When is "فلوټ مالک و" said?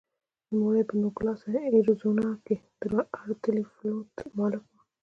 3.73-4.73